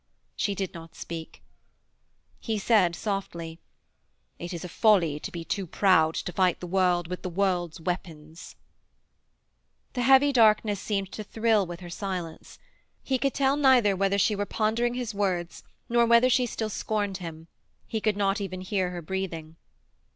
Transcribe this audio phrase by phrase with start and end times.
[0.35, 1.43] She did not speak.
[2.39, 3.59] He said softly:
[4.39, 7.79] 'It is a folly to be too proud to fight the world with the world's
[7.79, 8.55] weapons.'
[9.93, 12.57] The heavy darkness seemed to thrill with her silence.
[13.03, 17.17] He could tell neither whether she were pondering his words nor whether she still scorned
[17.17, 17.47] him.
[17.85, 19.55] He could not even hear her breathing.